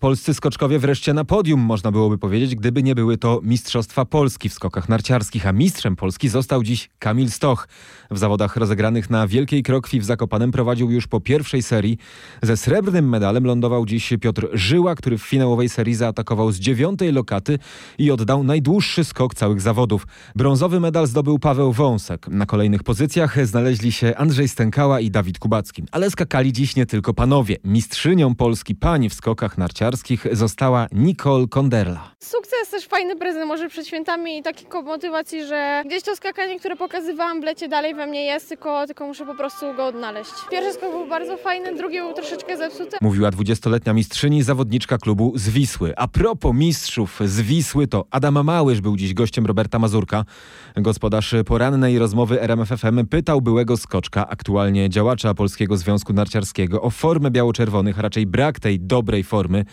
Polscy 0.00 0.34
skoczkowie 0.34 0.78
wreszcie 0.78 1.14
na 1.14 1.24
podium, 1.24 1.60
można 1.60 1.92
byłoby 1.92 2.18
powiedzieć, 2.18 2.54
gdyby 2.54 2.82
nie 2.82 2.94
były 2.94 3.18
to 3.18 3.40
Mistrzostwa 3.42 4.04
Polski 4.04 4.48
w 4.48 4.52
skokach 4.52 4.88
narciarskich, 4.88 5.46
a 5.46 5.52
mistrzem 5.52 5.96
Polski 5.96 6.28
został 6.28 6.62
dziś 6.62 6.88
Kamil 6.98 7.30
Stoch. 7.30 7.68
W 8.10 8.18
zawodach 8.18 8.56
rozegranych 8.56 9.10
na 9.10 9.26
Wielkiej 9.26 9.62
Krokwi 9.62 10.00
w 10.00 10.04
Zakopanem 10.04 10.52
prowadził 10.52 10.90
już 10.90 11.06
po 11.06 11.20
pierwszej 11.20 11.62
serii. 11.62 11.98
Ze 12.42 12.56
srebrnym 12.56 13.08
medalem 13.08 13.44
lądował 13.44 13.86
dziś 13.86 14.12
Piotr 14.20 14.48
Żyła, 14.52 14.94
który 14.94 15.18
w 15.18 15.22
finałowej 15.22 15.68
serii 15.68 15.94
zaatakował 15.94 16.52
z 16.52 16.58
dziewiątej 16.58 17.12
lokaty 17.12 17.58
i 17.98 18.10
oddał 18.10 18.44
najdłuższy 18.44 19.04
skok 19.04 19.34
całych 19.34 19.60
zawodów. 19.60 20.06
Brązowy 20.34 20.80
medal 20.80 21.06
zdobył 21.06 21.38
Paweł 21.38 21.72
Wąsek. 21.72 22.28
Na 22.28 22.46
kolejnych 22.46 22.82
pozycjach 22.82 23.46
znaleźli 23.46 23.92
się 23.92 24.16
Andrzej 24.16 24.48
Stękała 24.48 25.00
i 25.00 25.10
Dawid 25.10 25.38
Kubacki. 25.38 25.82
Ale 25.90 26.10
skakali 26.10 26.52
dziś 26.52 26.76
nie 26.76 26.86
tylko 26.86 27.14
panowie. 27.14 27.56
Mistrzynią 27.64 28.34
Polski 28.34 28.74
pani 28.74 29.08
w 29.08 29.14
skokach 29.14 29.58
narciarskich 29.58 29.85
została 30.32 30.86
Nicole 30.92 31.46
Konderla. 31.48 32.10
Sukces, 32.18 32.70
też 32.70 32.86
fajny 32.86 33.16
prezent 33.16 33.46
może 33.46 33.68
przed 33.68 33.86
świętami 33.86 34.38
i 34.38 34.42
taki 34.42 34.66
motywacji, 34.84 35.44
że 35.44 35.82
gdzieś 35.86 36.02
to 36.02 36.16
skakanie, 36.16 36.58
które 36.58 36.76
pokazywałam 36.76 37.40
w 37.40 37.44
lecie 37.44 37.68
dalej 37.68 37.94
we 37.94 38.06
mnie 38.06 38.24
jest, 38.24 38.48
tylko, 38.48 38.86
tylko 38.86 39.06
muszę 39.06 39.26
po 39.26 39.34
prostu 39.34 39.74
go 39.74 39.86
odnaleźć. 39.86 40.30
Pierwszy 40.50 40.72
skok 40.72 40.90
był 40.90 41.08
bardzo 41.08 41.36
fajny, 41.36 41.76
drugi 41.76 41.98
był 41.98 42.12
troszeczkę 42.12 42.56
zepsuty. 42.56 42.96
Mówiła 43.00 43.30
20-letnia 43.30 43.92
mistrzyni, 43.92 44.42
zawodniczka 44.42 44.98
klubu 44.98 45.32
z 45.34 45.48
Wisły. 45.48 45.92
A 45.96 46.08
propos 46.08 46.54
mistrzów 46.54 47.20
z 47.24 47.40
Wisły, 47.40 47.86
to 47.86 48.04
Adam 48.10 48.44
Małysz 48.44 48.80
był 48.80 48.96
dziś 48.96 49.14
gościem 49.14 49.46
Roberta 49.46 49.78
Mazurka. 49.78 50.24
Gospodarz 50.76 51.34
porannej 51.46 51.98
rozmowy 51.98 52.42
RMFFM 52.42 53.06
pytał 53.10 53.40
byłego 53.40 53.76
skoczka, 53.76 54.28
aktualnie 54.28 54.90
działacza 54.90 55.34
Polskiego 55.34 55.76
Związku 55.76 56.12
Narciarskiego, 56.12 56.82
o 56.82 56.90
formę 56.90 57.30
biało-czerwonych, 57.30 57.98
a 57.98 58.02
raczej 58.02 58.26
brak 58.26 58.60
tej 58.60 58.80
dobrej 58.80 59.24
formy 59.24 59.64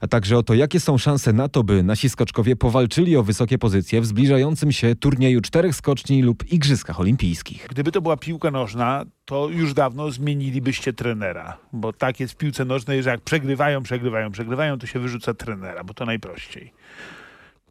a 0.00 0.06
także 0.06 0.38
o 0.38 0.42
to, 0.42 0.54
jakie 0.54 0.80
są 0.80 0.98
szanse 0.98 1.32
na 1.32 1.48
to, 1.48 1.64
by 1.64 1.82
nasi 1.82 2.08
skoczkowie 2.08 2.56
powalczyli 2.56 3.16
o 3.16 3.22
wysokie 3.22 3.58
pozycje 3.58 4.00
w 4.00 4.06
zbliżającym 4.06 4.72
się 4.72 4.94
turnieju 4.94 5.40
czterech 5.40 5.74
skoczni 5.74 6.22
lub 6.22 6.52
Igrzyskach 6.52 7.00
Olimpijskich. 7.00 7.66
Gdyby 7.70 7.92
to 7.92 8.00
była 8.00 8.16
piłka 8.16 8.50
nożna, 8.50 9.04
to 9.24 9.48
już 9.48 9.74
dawno 9.74 10.10
zmienilibyście 10.10 10.92
trenera, 10.92 11.58
bo 11.72 11.92
tak 11.92 12.20
jest 12.20 12.32
w 12.32 12.36
piłce 12.36 12.64
nożnej, 12.64 13.02
że 13.02 13.10
jak 13.10 13.20
przegrywają, 13.20 13.82
przegrywają, 13.82 14.30
przegrywają, 14.30 14.78
to 14.78 14.86
się 14.86 14.98
wyrzuca 14.98 15.34
trenera, 15.34 15.84
bo 15.84 15.94
to 15.94 16.04
najprościej. 16.04 16.72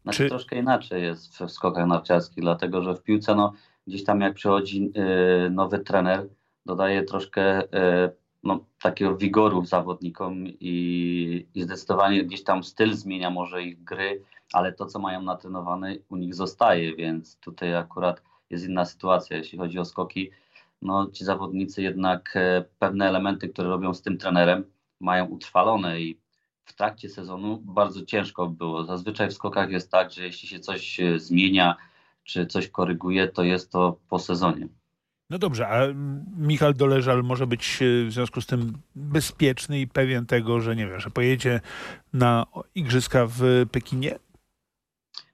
Znaczy, 0.03 0.23
Czy- 0.23 0.29
Troszkę 0.29 0.55
inaczej 0.59 1.03
jest 1.03 1.37
w 1.39 1.51
skokach 1.51 1.87
narciarskich, 1.87 2.43
dlatego 2.43 2.81
że 2.83 2.95
w 2.95 3.03
piłce 3.03 3.35
no, 3.35 3.53
gdzieś 3.87 4.03
tam 4.03 4.21
jak 4.21 4.33
przychodzi 4.33 4.91
y, 5.47 5.49
nowy 5.49 5.79
trener, 5.79 6.27
dodaje 6.65 7.03
troszkę 7.03 7.63
y, 7.63 7.67
no, 8.43 8.65
takiego 8.81 9.17
wigoru 9.17 9.65
zawodnikom 9.65 10.47
i, 10.47 11.47
i 11.55 11.63
zdecydowanie 11.63 12.23
gdzieś 12.23 12.43
tam 12.43 12.63
styl 12.63 12.93
zmienia 12.93 13.29
może 13.29 13.63
ich 13.63 13.83
gry, 13.83 14.23
ale 14.53 14.73
to, 14.73 14.85
co 14.85 14.99
mają 14.99 15.21
natrenowane, 15.21 15.95
u 16.09 16.15
nich 16.15 16.35
zostaje, 16.35 16.95
więc 16.95 17.37
tutaj 17.39 17.75
akurat 17.75 18.21
jest 18.49 18.65
inna 18.65 18.85
sytuacja, 18.85 19.37
jeśli 19.37 19.57
chodzi 19.57 19.79
o 19.79 19.85
skoki. 19.85 20.31
No, 20.81 21.11
ci 21.11 21.25
zawodnicy 21.25 21.81
jednak 21.81 22.35
e, 22.35 22.65
pewne 22.79 23.07
elementy, 23.07 23.49
które 23.49 23.69
robią 23.69 23.93
z 23.93 24.01
tym 24.01 24.17
trenerem, 24.17 24.63
mają 24.99 25.25
utrwalone 25.25 26.01
i 26.01 26.19
w 26.65 26.73
trakcie 26.73 27.09
sezonu 27.09 27.57
bardzo 27.57 28.05
ciężko 28.05 28.47
było. 28.47 28.85
Zazwyczaj 28.85 29.29
w 29.29 29.33
skokach 29.33 29.71
jest 29.71 29.91
tak, 29.91 30.11
że 30.11 30.23
jeśli 30.23 30.47
się 30.47 30.59
coś 30.59 30.99
e, 30.99 31.19
zmienia, 31.19 31.75
czy 32.23 32.45
coś 32.45 32.69
koryguje, 32.69 33.27
to 33.27 33.43
jest 33.43 33.71
to 33.71 33.99
po 34.09 34.19
sezonie. 34.19 34.67
No 35.29 35.37
dobrze, 35.37 35.67
a 35.67 35.81
Michał 36.37 36.73
Doleżal 36.73 37.23
może 37.23 37.47
być 37.47 37.79
e, 37.81 38.05
w 38.05 38.11
związku 38.11 38.41
z 38.41 38.45
tym 38.45 38.73
bezpieczny 38.95 39.79
i 39.79 39.87
pewien 39.87 40.25
tego, 40.25 40.61
że 40.61 40.75
nie 40.75 40.87
wiem, 40.87 40.99
że 40.99 41.09
pojedzie 41.09 41.61
na 42.13 42.45
igrzyska 42.75 43.27
w 43.29 43.65
Pekinie? 43.71 44.19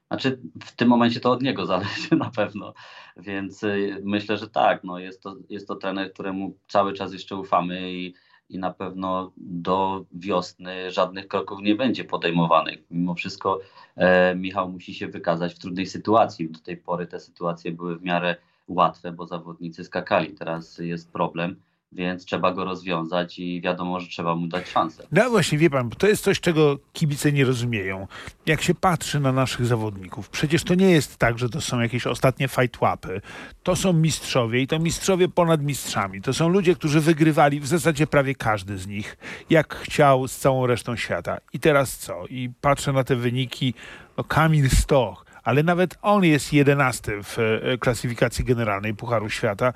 Znaczy 0.08 0.40
w 0.66 0.72
tym 0.72 0.88
momencie 0.88 1.20
to 1.20 1.32
od 1.32 1.42
niego 1.42 1.66
zależy 1.76 2.16
na 2.16 2.32
pewno, 2.32 2.74
więc 3.18 3.64
y, 3.64 4.02
myślę, 4.04 4.38
że 4.38 4.50
tak, 4.50 4.84
no 4.84 5.00
jest, 5.00 5.22
to, 5.22 5.36
jest 5.50 5.68
to 5.68 5.76
trener, 5.76 6.14
któremu 6.14 6.58
cały 6.68 6.94
czas 6.94 7.14
jeszcze 7.14 7.36
ufamy 7.36 7.94
i, 7.94 8.14
i 8.50 8.60
na 8.60 8.74
pewno 8.74 9.32
do 9.38 10.06
wiosny 10.12 10.92
żadnych 10.92 11.28
kroków 11.28 11.60
nie 11.62 11.76
będzie 11.76 12.04
podejmowanych. 12.04 12.80
Mimo 12.92 13.16
wszystko 13.16 13.60
e, 13.96 14.36
Michał 14.36 14.70
musi 14.70 14.94
się 14.94 15.08
wykazać 15.08 15.54
w 15.54 15.60
trudnej 15.60 15.86
sytuacji. 15.86 16.50
Do 16.50 16.60
tej 16.60 16.78
pory 16.78 17.08
te 17.08 17.20
sytuacje 17.20 17.72
były 17.72 17.98
w 17.98 18.04
miarę 18.04 18.36
łatwe, 18.68 19.12
bo 19.12 19.28
zawodnicy 19.28 19.84
skakali. 19.84 20.34
Teraz 20.34 20.78
jest 20.78 21.12
problem, 21.12 21.56
więc 21.96 22.26
trzeba 22.26 22.54
go 22.54 22.66
rozwiązać 22.66 23.40
i 23.40 23.62
wiadomo, 23.62 24.00
że 24.00 24.08
trzeba 24.08 24.36
mu 24.36 24.48
dać 24.48 24.70
szansę. 24.70 25.08
No 25.12 25.30
właśnie, 25.30 25.58
wie 25.58 25.70
pan, 25.70 25.90
to 25.90 26.08
jest 26.08 26.24
coś, 26.24 26.40
czego 26.40 26.78
kibice 26.94 27.32
nie 27.32 27.46
rozumieją. 27.46 28.08
Jak 28.46 28.62
się 28.62 28.76
patrzy 28.76 29.20
na 29.20 29.32
naszych 29.32 29.66
zawodników, 29.66 30.30
przecież 30.30 30.64
to 30.64 30.76
nie 30.76 30.92
jest 30.92 31.18
tak, 31.18 31.40
że 31.40 31.50
to 31.50 31.62
są 31.62 31.80
jakieś 31.80 32.08
ostatnie 32.08 32.48
fight 32.48 32.82
łapy. 32.82 33.22
To 33.64 33.76
są 33.76 33.94
mistrzowie 33.94 34.62
i 34.62 34.68
to 34.68 34.80
mistrzowie 34.80 35.28
ponad 35.28 35.62
mistrzami. 35.62 36.22
To 36.22 36.34
są 36.34 36.50
ludzie, 36.50 36.76
którzy 36.76 37.02
wygrywali 37.02 37.60
w 37.60 37.68
zasadzie 37.68 38.08
prawie 38.08 38.36
każdy 38.36 38.78
z 38.78 38.88
nich, 38.88 39.18
jak 39.50 39.76
chciał 39.76 40.28
z 40.28 40.38
całą 40.38 40.68
resztą 40.68 40.96
świata. 40.96 41.38
I 41.54 41.60
teraz 41.60 41.98
co? 41.98 42.26
I 42.30 42.50
patrzę 42.62 42.94
na 42.94 43.04
te 43.04 43.16
wyniki, 43.16 43.74
no 44.18 44.24
Kamil 44.24 44.70
Stoch, 44.70 45.26
ale 45.44 45.64
nawet 45.64 45.98
on 46.02 46.24
jest 46.24 46.54
jedenasty 46.54 47.24
w 47.24 47.38
e, 47.40 47.78
klasyfikacji 47.78 48.46
generalnej 48.46 48.94
Pucharu 48.94 49.30
Świata, 49.30 49.74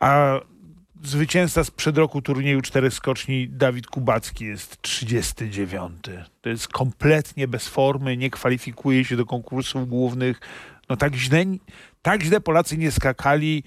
a 0.00 0.40
zwycięzca 1.02 1.64
sprzed 1.64 1.98
roku 1.98 2.22
turnieju 2.22 2.62
czterech 2.62 2.94
skoczni 2.94 3.48
Dawid 3.48 3.86
Kubacki 3.86 4.44
jest 4.44 4.82
39. 4.82 5.92
To 6.40 6.48
jest 6.48 6.68
kompletnie 6.68 7.48
bez 7.48 7.68
formy, 7.68 8.16
nie 8.16 8.30
kwalifikuje 8.30 9.04
się 9.04 9.16
do 9.16 9.26
konkursów 9.26 9.88
głównych. 9.88 10.40
No 10.88 10.96
tak 10.96 11.14
źle, 11.14 11.44
tak 12.02 12.22
źle 12.22 12.40
Polacy 12.40 12.78
nie 12.78 12.90
skakali 12.90 13.62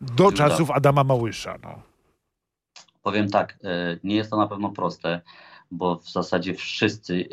do 0.00 0.32
czasów 0.32 0.70
Adama 0.70 1.04
Małysza. 1.04 1.58
No. 1.62 1.82
Powiem 3.02 3.30
tak, 3.30 3.58
e, 3.64 3.98
nie 4.04 4.16
jest 4.16 4.30
to 4.30 4.36
na 4.36 4.46
pewno 4.46 4.70
proste, 4.70 5.20
bo 5.70 5.96
w 5.96 6.10
zasadzie 6.10 6.54
wszyscy 6.54 7.14
e, 7.14 7.26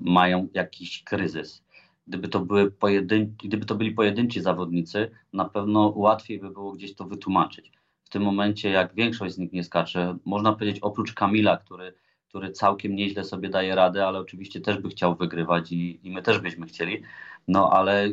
mają 0.00 0.48
jakiś 0.54 1.02
kryzys. 1.02 1.62
Gdyby 2.06 2.28
to, 2.28 2.40
były 2.40 2.70
pojedyn- 2.70 3.32
gdyby 3.44 3.66
to 3.66 3.74
byli 3.74 3.90
pojedynczy 3.90 4.42
zawodnicy, 4.42 5.10
na 5.32 5.44
pewno 5.44 5.92
łatwiej 5.96 6.38
by 6.38 6.50
było 6.50 6.72
gdzieś 6.72 6.94
to 6.94 7.04
wytłumaczyć. 7.04 7.72
W 8.04 8.08
tym 8.08 8.22
momencie, 8.22 8.70
jak 8.70 8.94
większość 8.94 9.34
z 9.34 9.38
nich 9.38 9.52
nie 9.52 9.64
skacze, 9.64 10.18
można 10.24 10.52
powiedzieć 10.52 10.78
oprócz 10.80 11.14
Kamila, 11.14 11.56
który, 11.56 11.94
który 12.28 12.52
całkiem 12.52 12.96
nieźle 12.96 13.24
sobie 13.24 13.48
daje 13.48 13.74
radę, 13.74 14.06
ale 14.06 14.18
oczywiście 14.18 14.60
też 14.60 14.78
by 14.78 14.88
chciał 14.88 15.16
wygrywać 15.16 15.72
i, 15.72 16.06
i 16.06 16.10
my 16.10 16.22
też 16.22 16.38
byśmy 16.38 16.66
chcieli, 16.66 17.02
no 17.48 17.70
ale 17.70 18.08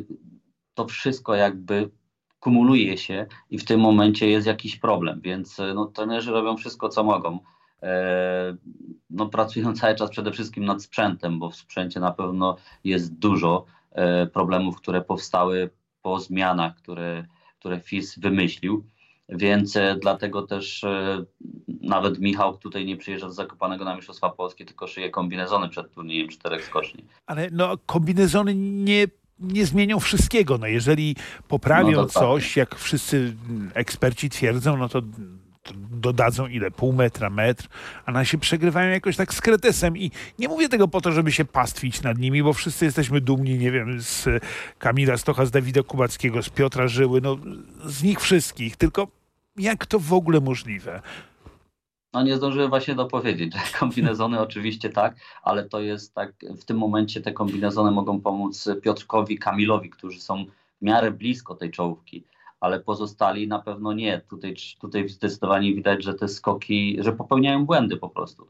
to 0.74 0.86
wszystko 0.86 1.34
jakby 1.34 1.90
kumuluje 2.40 2.98
się 2.98 3.26
i 3.50 3.58
w 3.58 3.64
tym 3.64 3.80
momencie 3.80 4.30
jest 4.30 4.46
jakiś 4.46 4.76
problem, 4.76 5.20
więc 5.20 5.60
no, 5.74 5.86
trenerzy 5.86 6.30
robią 6.30 6.56
wszystko, 6.56 6.88
co 6.88 7.04
mogą. 7.04 7.38
E, 7.82 8.56
no, 9.10 9.26
pracują 9.26 9.72
cały 9.80 9.94
czas 9.94 10.10
przede 10.10 10.32
wszystkim 10.32 10.64
nad 10.64 10.82
sprzętem, 10.82 11.38
bo 11.38 11.50
w 11.50 11.56
sprzęcie 11.56 12.00
na 12.00 12.12
pewno 12.12 12.56
jest 12.84 13.18
dużo 13.18 13.64
problemów, 14.32 14.76
które 14.76 15.00
powstały 15.00 15.70
po 16.02 16.20
zmianach, 16.20 16.76
które, 16.76 17.26
które 17.58 17.80
FIS 17.80 18.18
wymyślił. 18.18 18.84
Więc 19.28 19.76
e, 19.76 19.96
dlatego 20.02 20.42
też 20.42 20.84
e, 20.84 21.24
nawet 21.68 22.18
Michał 22.18 22.56
tutaj 22.56 22.86
nie 22.86 22.96
przyjeżdża 22.96 23.30
z 23.30 23.34
Zakopanego 23.34 23.84
na 23.84 23.96
Mistrzostwa 23.96 24.30
Polskie, 24.30 24.64
tylko 24.64 24.86
szyje 24.86 25.10
kombinezony 25.10 25.68
przed 25.68 25.92
turniejem 25.92 26.28
czterech 26.28 26.64
skoczni. 26.64 27.04
Ale 27.26 27.48
no, 27.52 27.78
kombinezony 27.86 28.54
nie, 28.54 29.06
nie 29.38 29.66
zmienią 29.66 30.00
wszystkiego. 30.00 30.58
No, 30.58 30.66
jeżeli 30.66 31.16
poprawią 31.48 31.90
No 31.90 32.04
dokładnie. 32.04 32.30
coś, 32.30 32.56
jak 32.56 32.76
wszyscy 32.76 33.16
mm, 33.48 33.70
eksperci 33.74 34.30
twierdzą, 34.30 34.76
no 34.76 34.88
to 34.88 35.02
dodadzą 35.90 36.46
ile? 36.46 36.70
Pół 36.70 36.92
metra, 36.92 37.30
metr, 37.30 37.68
a 38.06 38.12
nasi 38.12 38.38
przegrywają 38.38 38.90
jakoś 38.90 39.16
tak 39.16 39.34
z 39.34 39.40
kretesem 39.40 39.96
i 39.96 40.10
nie 40.38 40.48
mówię 40.48 40.68
tego 40.68 40.88
po 40.88 41.00
to, 41.00 41.12
żeby 41.12 41.32
się 41.32 41.44
pastwić 41.44 42.02
nad 42.02 42.18
nimi, 42.18 42.42
bo 42.42 42.52
wszyscy 42.52 42.84
jesteśmy 42.84 43.20
dumni, 43.20 43.58
nie 43.58 43.70
wiem, 43.70 44.02
z 44.02 44.28
Kamila 44.78 45.16
Stocha, 45.16 45.46
z 45.46 45.50
Dawida 45.50 45.82
Kubackiego, 45.82 46.42
z 46.42 46.50
Piotra 46.50 46.88
Żyły, 46.88 47.20
no 47.20 47.36
z 47.84 48.02
nich 48.02 48.20
wszystkich, 48.20 48.76
tylko 48.76 49.08
jak 49.56 49.86
to 49.86 49.98
w 49.98 50.12
ogóle 50.12 50.40
możliwe? 50.40 51.02
No 52.12 52.22
nie 52.22 52.36
zdążyłem 52.36 52.68
właśnie 52.68 52.94
dopowiedzieć, 52.94 53.52
kombinezony 53.78 54.40
oczywiście 54.48 54.90
tak, 54.90 55.14
ale 55.42 55.68
to 55.68 55.80
jest 55.80 56.14
tak, 56.14 56.32
w 56.60 56.64
tym 56.64 56.78
momencie 56.78 57.20
te 57.20 57.32
kombinezony 57.32 57.90
mogą 57.90 58.20
pomóc 58.20 58.68
Piotrkowi, 58.82 59.38
Kamilowi, 59.38 59.90
którzy 59.90 60.20
są 60.20 60.44
w 60.80 60.84
miarę 60.84 61.10
blisko 61.10 61.54
tej 61.54 61.70
czołówki, 61.70 62.24
ale 62.60 62.80
pozostali 62.80 63.48
na 63.48 63.58
pewno 63.58 63.92
nie. 63.92 64.20
Tutaj, 64.30 64.54
tutaj 64.80 65.08
zdecydowanie 65.08 65.74
widać, 65.74 66.04
że 66.04 66.14
te 66.14 66.28
skoki, 66.28 66.96
że 67.00 67.12
popełniają 67.12 67.66
błędy 67.66 67.96
po 67.96 68.08
prostu. 68.08 68.46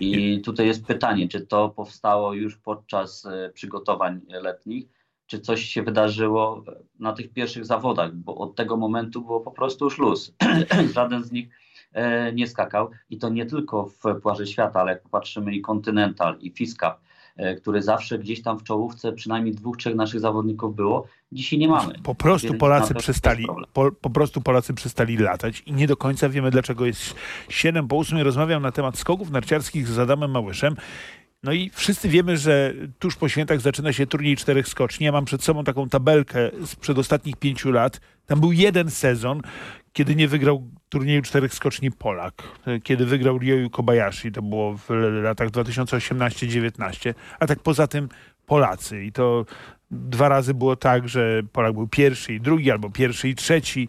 I 0.00 0.40
tutaj 0.40 0.66
jest 0.66 0.86
pytanie, 0.86 1.28
czy 1.28 1.40
to 1.40 1.68
powstało 1.68 2.34
już 2.34 2.56
podczas 2.56 3.26
e, 3.26 3.50
przygotowań 3.54 4.20
letnich, 4.28 4.88
czy 5.26 5.40
coś 5.40 5.64
się 5.64 5.82
wydarzyło 5.82 6.64
na 6.98 7.12
tych 7.12 7.32
pierwszych 7.32 7.66
zawodach, 7.66 8.14
bo 8.14 8.34
od 8.34 8.54
tego 8.54 8.76
momentu 8.76 9.22
było 9.22 9.40
po 9.40 9.50
prostu 9.50 9.84
już 9.84 9.98
luz. 9.98 10.34
Żaden 10.94 11.24
z 11.24 11.32
nich 11.32 11.48
e, 11.92 12.32
nie 12.32 12.46
skakał 12.46 12.90
i 13.10 13.18
to 13.18 13.28
nie 13.28 13.46
tylko 13.46 13.86
w 13.86 14.20
Płaży 14.22 14.46
Świata, 14.46 14.80
ale 14.80 14.92
jak 14.92 15.02
popatrzymy 15.02 15.54
i 15.54 15.60
Continental, 15.60 16.38
i 16.40 16.50
Fiskap, 16.50 17.00
który 17.56 17.82
zawsze 17.82 18.18
gdzieś 18.18 18.42
tam 18.42 18.58
w 18.58 18.62
czołówce 18.62 19.12
przynajmniej 19.12 19.54
dwych, 19.54 19.76
trzech 19.76 19.94
naszych 19.94 20.20
zawodników 20.20 20.76
było. 20.76 21.06
Dzisiaj 21.32 21.58
nie 21.58 21.68
mamy. 21.68 21.94
Po 22.02 22.14
prostu 22.14 22.54
Polacy 22.54 22.94
przestali, 22.94 23.46
po, 23.72 23.92
po, 23.92 24.10
prostu 24.10 24.40
Polacy 24.40 24.74
przestali 24.74 25.16
latać 25.16 25.62
i 25.66 25.72
nie 25.72 25.86
do 25.86 25.96
końca 25.96 26.28
wiemy, 26.28 26.50
dlaczego 26.50 26.86
jest 26.86 27.14
7 27.48 27.88
po 27.88 27.98
8. 27.98 28.18
Rozmawiam 28.18 28.62
na 28.62 28.72
temat 28.72 28.98
skoków 28.98 29.30
narciarskich 29.30 29.88
z 29.88 29.98
Adamem 29.98 30.30
Małyszem. 30.30 30.76
No 31.42 31.52
i 31.52 31.70
wszyscy 31.70 32.08
wiemy, 32.08 32.36
że 32.36 32.74
tuż 32.98 33.16
po 33.16 33.28
świętach 33.28 33.60
zaczyna 33.60 33.92
się 33.92 34.06
turniej 34.06 34.36
czterech 34.36 34.68
skoczni. 34.68 35.06
Ja 35.06 35.12
mam 35.12 35.24
przed 35.24 35.44
sobą 35.44 35.64
taką 35.64 35.88
tabelkę 35.88 36.50
sprzed 36.64 36.98
ostatnich 36.98 37.36
pięciu 37.36 37.70
lat. 37.70 38.00
Tam 38.26 38.40
był 38.40 38.52
jeden 38.52 38.90
sezon, 38.90 39.42
kiedy 39.92 40.16
nie 40.16 40.28
wygrał 40.28 40.70
turnieju 40.88 41.22
czterech 41.22 41.54
skoczni 41.54 41.90
Polak. 41.90 42.42
Kiedy 42.82 43.06
wygrał 43.06 43.38
Ryoyu 43.38 43.70
Kobayashi, 43.70 44.32
to 44.32 44.42
było 44.42 44.76
w 44.76 44.90
latach 45.22 45.50
2018-19, 45.50 47.14
a 47.40 47.46
tak 47.46 47.60
poza 47.60 47.86
tym 47.86 48.08
Polacy. 48.46 49.04
I 49.04 49.12
to 49.12 49.44
dwa 49.90 50.28
razy 50.28 50.54
było 50.54 50.76
tak, 50.76 51.08
że 51.08 51.42
Polak 51.52 51.72
był 51.72 51.88
pierwszy 51.88 52.34
i 52.34 52.40
drugi, 52.40 52.70
albo 52.70 52.90
pierwszy 52.90 53.28
i 53.28 53.34
trzeci. 53.34 53.88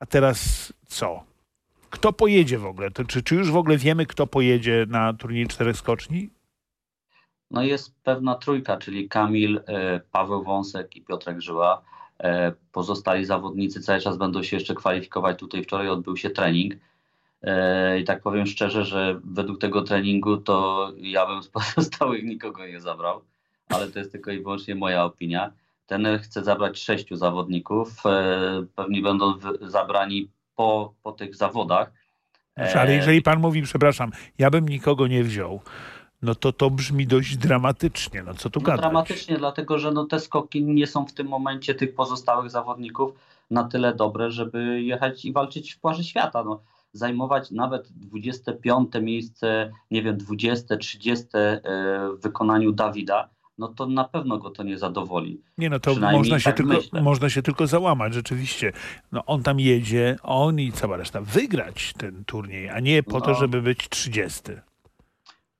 A 0.00 0.06
teraz 0.06 0.72
co? 0.86 1.24
Kto 1.90 2.12
pojedzie 2.12 2.58
w 2.58 2.66
ogóle? 2.66 2.90
To 2.90 3.04
czy, 3.04 3.22
czy 3.22 3.34
już 3.34 3.50
w 3.50 3.56
ogóle 3.56 3.76
wiemy, 3.76 4.06
kto 4.06 4.26
pojedzie 4.26 4.86
na 4.88 5.12
turniej 5.12 5.46
czterech 5.46 5.76
skoczni? 5.76 6.30
No 7.50 7.62
jest 7.62 7.94
pewna 8.02 8.34
trójka, 8.34 8.76
czyli 8.76 9.08
Kamil, 9.08 9.60
e, 9.66 10.00
Paweł 10.12 10.42
Wąsek 10.42 10.96
i 10.96 11.02
Piotrek 11.02 11.40
Żyła. 11.40 11.82
E, 12.22 12.52
pozostali 12.72 13.24
zawodnicy 13.24 13.80
cały 13.80 14.00
czas 14.00 14.16
będą 14.16 14.42
się 14.42 14.56
jeszcze 14.56 14.74
kwalifikować. 14.74 15.38
Tutaj 15.38 15.62
wczoraj 15.62 15.88
odbył 15.88 16.16
się 16.16 16.30
trening. 16.30 16.74
E, 17.42 18.00
I 18.00 18.04
tak 18.04 18.22
powiem 18.22 18.46
szczerze, 18.46 18.84
że 18.84 19.20
według 19.24 19.60
tego 19.60 19.82
treningu 19.82 20.36
to 20.36 20.88
ja 20.96 21.26
bym 21.26 21.42
z 21.42 21.48
pozostałych 21.58 22.24
nikogo 22.24 22.66
nie 22.66 22.80
zabrał, 22.80 23.20
ale 23.68 23.86
to 23.86 23.98
jest 23.98 24.12
tylko 24.12 24.30
i 24.30 24.42
wyłącznie 24.42 24.74
moja 24.74 25.04
opinia. 25.04 25.52
Ten 25.86 26.18
chce 26.18 26.44
zabrać 26.44 26.78
sześciu 26.78 27.16
zawodników. 27.16 28.02
Pewnie 28.76 29.02
będą 29.02 29.34
zabrani 29.60 30.30
po, 30.56 30.94
po 31.02 31.12
tych 31.12 31.36
zawodach. 31.36 31.92
Ale 32.74 32.94
jeżeli 32.94 33.22
pan 33.22 33.40
mówi, 33.40 33.62
przepraszam, 33.62 34.10
ja 34.38 34.50
bym 34.50 34.68
nikogo 34.68 35.06
nie 35.06 35.24
wziął, 35.24 35.60
no 36.22 36.34
to 36.34 36.52
to 36.52 36.70
brzmi 36.70 37.06
dość 37.06 37.36
dramatycznie. 37.36 38.22
No 38.22 38.34
co 38.34 38.50
tu 38.50 38.60
no, 38.60 38.66
gadać? 38.66 38.80
Dramatycznie, 38.80 39.36
dlatego 39.36 39.78
że 39.78 39.92
no, 39.92 40.04
te 40.04 40.20
skoki 40.20 40.64
nie 40.64 40.86
są 40.86 41.06
w 41.06 41.12
tym 41.12 41.28
momencie 41.28 41.74
tych 41.74 41.94
pozostałych 41.94 42.50
zawodników 42.50 43.12
na 43.50 43.64
tyle 43.64 43.94
dobre, 43.94 44.30
żeby 44.30 44.82
jechać 44.82 45.24
i 45.24 45.32
walczyć 45.32 45.72
w 45.72 45.80
Płaży 45.80 46.04
Świata. 46.04 46.44
No, 46.44 46.60
zajmować 46.92 47.50
nawet 47.50 47.88
25 47.92 48.88
miejsce, 49.02 49.72
nie 49.90 50.02
wiem, 50.02 50.16
20, 50.16 50.76
30 50.76 51.26
e, 51.34 51.60
w 52.18 52.22
wykonaniu 52.22 52.72
Dawida, 52.72 53.28
no 53.58 53.68
to 53.68 53.86
na 53.86 54.04
pewno 54.04 54.38
go 54.38 54.50
to 54.50 54.62
nie 54.62 54.78
zadowoli. 54.78 55.40
Nie, 55.58 55.70
no 55.70 55.80
to 55.80 55.94
można 55.94 56.40
się, 56.40 56.44
tak 56.44 56.56
tylko, 56.56 57.02
można 57.02 57.30
się 57.30 57.42
tylko 57.42 57.66
załamać, 57.66 58.14
rzeczywiście. 58.14 58.72
No 59.12 59.24
on 59.24 59.42
tam 59.42 59.60
jedzie, 59.60 60.16
on 60.22 60.60
i 60.60 60.72
cała 60.72 60.96
reszta, 60.96 61.20
wygrać 61.20 61.92
ten 61.98 62.24
turniej, 62.24 62.68
a 62.68 62.80
nie 62.80 63.02
po 63.02 63.18
no. 63.18 63.20
to, 63.20 63.34
żeby 63.34 63.62
być 63.62 63.88
30. 63.88 64.42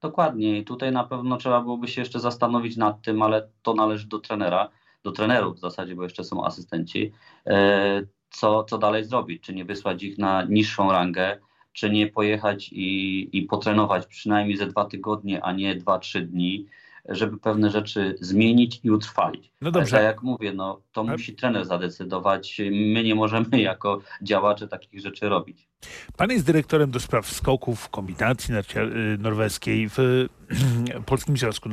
Dokładnie. 0.00 0.58
I 0.58 0.64
tutaj 0.64 0.92
na 0.92 1.04
pewno 1.04 1.36
trzeba 1.36 1.60
byłoby 1.60 1.88
się 1.88 2.00
jeszcze 2.00 2.20
zastanowić 2.20 2.76
nad 2.76 3.02
tym, 3.02 3.22
ale 3.22 3.48
to 3.62 3.74
należy 3.74 4.06
do 4.08 4.18
trenera, 4.18 4.68
do 5.04 5.12
trenerów 5.12 5.56
w 5.56 5.60
zasadzie, 5.60 5.94
bo 5.94 6.02
jeszcze 6.02 6.24
są 6.24 6.44
asystenci, 6.44 7.12
e, 7.46 8.02
co, 8.30 8.64
co 8.64 8.78
dalej 8.78 9.04
zrobić. 9.04 9.42
Czy 9.42 9.54
nie 9.54 9.64
wysłać 9.64 10.02
ich 10.02 10.18
na 10.18 10.42
niższą 10.42 10.92
rangę, 10.92 11.38
czy 11.72 11.90
nie 11.90 12.06
pojechać 12.06 12.68
i, 12.72 13.28
i 13.38 13.42
potrenować 13.42 14.06
przynajmniej 14.06 14.56
ze 14.56 14.66
dwa 14.66 14.84
tygodnie, 14.84 15.44
a 15.44 15.52
nie 15.52 15.74
dwa, 15.74 15.98
trzy 15.98 16.20
dni 16.20 16.66
żeby 17.08 17.38
pewne 17.38 17.70
rzeczy 17.70 18.16
zmienić 18.20 18.80
i 18.84 18.90
utrwalić. 18.90 19.52
No 19.60 19.70
dobrze. 19.70 19.96
Ale 19.96 20.06
jak 20.06 20.22
mówię, 20.22 20.52
no, 20.52 20.82
to 20.92 21.04
musi 21.04 21.34
trener 21.34 21.64
zadecydować. 21.64 22.60
My 22.70 23.04
nie 23.04 23.14
możemy 23.14 23.60
jako 23.72 24.00
działacze 24.22 24.68
takich 24.68 25.00
rzeczy 25.00 25.28
robić. 25.28 25.68
Pan 26.16 26.30
jest 26.30 26.46
dyrektorem 26.46 26.90
do 26.90 27.00
spraw 27.00 27.30
skoków, 27.30 27.88
kombinacji 27.88 28.54
y, 28.54 29.18
norweskiej 29.18 29.88
w 29.88 30.26
Polskim 31.06 31.36
Związku 31.36 31.68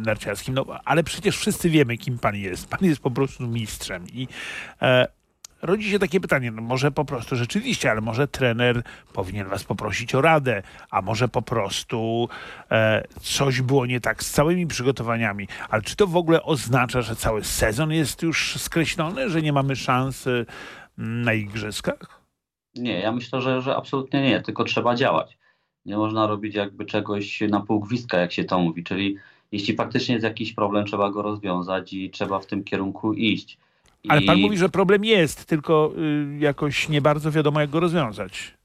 Narciarskim, 0.00 0.54
no, 0.54 0.66
ale 0.84 1.04
przecież 1.04 1.36
wszyscy 1.36 1.70
wiemy, 1.70 1.96
kim 1.96 2.18
pan 2.18 2.36
jest. 2.36 2.68
Pan 2.70 2.80
jest 2.82 3.00
po 3.00 3.10
prostu 3.10 3.48
mistrzem 3.48 4.04
i 4.12 4.28
e, 4.82 5.17
rodzi 5.62 5.90
się 5.90 5.98
takie 5.98 6.20
pytanie, 6.20 6.50
no 6.50 6.62
może 6.62 6.90
po 6.90 7.04
prostu 7.04 7.36
rzeczywiście, 7.36 7.90
ale 7.90 8.00
może 8.00 8.28
trener 8.28 8.82
powinien 9.12 9.48
was 9.48 9.64
poprosić 9.64 10.14
o 10.14 10.20
radę, 10.20 10.62
a 10.90 11.02
może 11.02 11.28
po 11.28 11.42
prostu 11.42 12.28
e, 12.70 13.04
coś 13.20 13.62
było 13.62 13.86
nie 13.86 14.00
tak 14.00 14.24
z 14.24 14.30
całymi 14.30 14.66
przygotowaniami. 14.66 15.48
Ale 15.68 15.82
czy 15.82 15.96
to 15.96 16.06
w 16.06 16.16
ogóle 16.16 16.42
oznacza, 16.42 17.02
że 17.02 17.16
cały 17.16 17.44
sezon 17.44 17.92
jest 17.92 18.22
już 18.22 18.56
skreślony, 18.56 19.30
że 19.30 19.42
nie 19.42 19.52
mamy 19.52 19.76
szans 19.76 20.24
na 20.98 21.34
igrzyskach? 21.34 22.20
Nie, 22.74 23.00
ja 23.00 23.12
myślę, 23.12 23.40
że, 23.40 23.62
że 23.62 23.76
absolutnie 23.76 24.22
nie, 24.22 24.42
tylko 24.42 24.64
trzeba 24.64 24.94
działać. 24.94 25.38
Nie 25.84 25.96
można 25.96 26.26
robić 26.26 26.54
jakby 26.54 26.84
czegoś 26.84 27.40
na 27.40 27.60
pół 27.60 27.80
gwizdka, 27.80 28.18
jak 28.18 28.32
się 28.32 28.44
to 28.44 28.58
mówi, 28.58 28.84
czyli 28.84 29.16
jeśli 29.52 29.76
faktycznie 29.76 30.14
jest 30.14 30.24
jakiś 30.24 30.52
problem, 30.52 30.86
trzeba 30.86 31.10
go 31.10 31.22
rozwiązać 31.22 31.92
i 31.92 32.10
trzeba 32.10 32.38
w 32.40 32.46
tym 32.46 32.64
kierunku 32.64 33.12
iść. 33.12 33.58
Ale 34.08 34.22
pan 34.22 34.40
mówi, 34.40 34.58
że 34.58 34.68
problem 34.68 35.04
jest, 35.04 35.46
tylko 35.46 35.92
y, 35.98 36.38
jakoś 36.38 36.88
nie 36.88 37.00
bardzo 37.00 37.30
wiadomo, 37.30 37.60
jak 37.60 37.70
go 37.70 37.80
rozwiązać. 37.80 38.58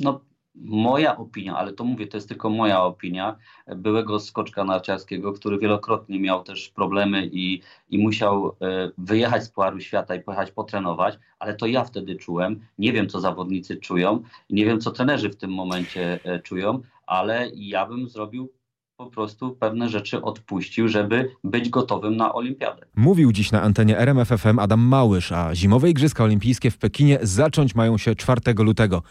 No, 0.00 0.20
moja 0.64 1.16
opinia, 1.16 1.56
ale 1.56 1.72
to 1.72 1.84
mówię, 1.84 2.06
to 2.06 2.16
jest 2.16 2.28
tylko 2.28 2.50
moja 2.50 2.82
opinia, 2.82 3.36
byłego 3.76 4.20
skoczka 4.20 4.64
narciarskiego, 4.64 5.32
który 5.32 5.58
wielokrotnie 5.58 6.20
miał 6.20 6.42
też 6.44 6.68
problemy 6.68 7.28
i, 7.32 7.62
i 7.90 7.98
musiał 7.98 8.56
e, 8.60 8.90
wyjechać 8.98 9.44
z 9.44 9.48
Puaru 9.48 9.80
Świata 9.80 10.14
i 10.14 10.20
pojechać 10.20 10.50
potrenować, 10.50 11.18
ale 11.38 11.54
to 11.54 11.66
ja 11.66 11.84
wtedy 11.84 12.16
czułem, 12.16 12.60
nie 12.78 12.92
wiem 12.92 13.08
co 13.08 13.20
zawodnicy 13.20 13.76
czują, 13.76 14.22
nie 14.50 14.64
wiem 14.64 14.80
co 14.80 14.90
trenerzy 14.90 15.30
w 15.30 15.36
tym 15.36 15.50
momencie 15.50 16.20
e, 16.24 16.40
czują, 16.40 16.82
ale 17.06 17.50
ja 17.54 17.86
bym 17.86 18.08
zrobił 18.08 18.52
po 18.98 19.06
prostu 19.06 19.50
pewne 19.50 19.88
rzeczy 19.88 20.22
odpuścił, 20.22 20.88
żeby 20.88 21.30
być 21.44 21.68
gotowym 21.68 22.16
na 22.16 22.34
olimpiadę. 22.34 22.86
Mówił 22.96 23.32
dziś 23.32 23.52
na 23.52 23.62
antenie 23.62 23.98
RMFFM 23.98 24.58
Adam 24.58 24.80
Małysz, 24.80 25.32
a 25.32 25.54
zimowe 25.54 25.90
Igrzyska 25.90 26.24
Olimpijskie 26.24 26.70
w 26.70 26.78
Pekinie 26.78 27.18
zacząć 27.22 27.74
mają 27.74 27.98
się 27.98 28.14
4 28.14 28.40
lutego. 28.58 29.02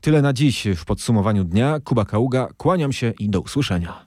Tyle 0.00 0.22
na 0.22 0.32
dziś 0.32 0.66
w 0.76 0.84
podsumowaniu 0.84 1.44
dnia. 1.44 1.80
Kuba 1.80 2.04
Kaługa, 2.04 2.48
kłaniam 2.56 2.92
się 2.92 3.12
i 3.18 3.30
do 3.30 3.40
usłyszenia. 3.40 4.06